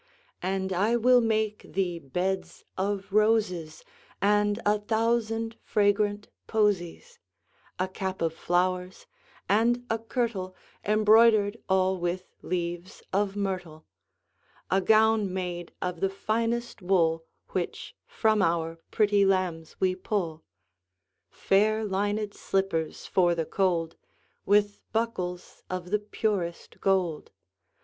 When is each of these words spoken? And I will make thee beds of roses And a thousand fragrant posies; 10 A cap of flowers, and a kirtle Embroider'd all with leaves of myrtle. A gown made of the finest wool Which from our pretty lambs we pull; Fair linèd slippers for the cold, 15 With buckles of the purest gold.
And 0.41 0.73
I 0.73 0.95
will 0.95 1.21
make 1.21 1.61
thee 1.61 1.99
beds 1.99 2.65
of 2.75 3.13
roses 3.13 3.83
And 4.19 4.59
a 4.65 4.79
thousand 4.79 5.57
fragrant 5.61 6.27
posies; 6.47 7.19
10 7.77 7.85
A 7.87 7.87
cap 7.87 8.19
of 8.23 8.33
flowers, 8.33 9.05
and 9.47 9.85
a 9.91 9.99
kirtle 9.99 10.55
Embroider'd 10.83 11.57
all 11.69 11.99
with 11.99 12.31
leaves 12.41 13.03
of 13.13 13.35
myrtle. 13.35 13.85
A 14.71 14.81
gown 14.81 15.31
made 15.31 15.71
of 15.83 15.99
the 15.99 16.09
finest 16.09 16.81
wool 16.81 17.23
Which 17.49 17.95
from 18.07 18.41
our 18.41 18.77
pretty 18.89 19.23
lambs 19.23 19.75
we 19.79 19.93
pull; 19.93 20.43
Fair 21.29 21.85
linèd 21.85 22.33
slippers 22.33 23.05
for 23.05 23.35
the 23.35 23.45
cold, 23.45 23.91
15 23.97 24.07
With 24.47 24.79
buckles 24.93 25.61
of 25.69 25.91
the 25.91 25.99
purest 25.99 26.79
gold. 26.81 27.29